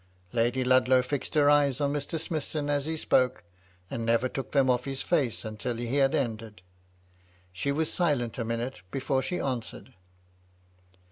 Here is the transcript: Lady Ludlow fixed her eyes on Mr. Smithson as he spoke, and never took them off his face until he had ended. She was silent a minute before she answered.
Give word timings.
Lady 0.33 0.63
Ludlow 0.63 1.03
fixed 1.03 1.35
her 1.35 1.47
eyes 1.47 1.79
on 1.79 1.93
Mr. 1.93 2.19
Smithson 2.19 2.71
as 2.71 2.87
he 2.87 2.97
spoke, 2.97 3.43
and 3.87 4.03
never 4.03 4.27
took 4.27 4.51
them 4.51 4.67
off 4.67 4.85
his 4.85 5.03
face 5.03 5.45
until 5.45 5.75
he 5.75 5.97
had 5.97 6.15
ended. 6.15 6.63
She 7.53 7.71
was 7.71 7.93
silent 7.93 8.39
a 8.39 8.43
minute 8.43 8.81
before 8.89 9.21
she 9.21 9.39
answered. 9.39 9.93